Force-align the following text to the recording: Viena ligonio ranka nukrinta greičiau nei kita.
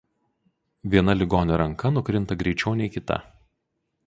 Viena 0.93 1.15
ligonio 1.19 1.59
ranka 1.63 1.93
nukrinta 1.99 2.39
greičiau 2.41 2.75
nei 2.81 2.93
kita. 2.97 3.23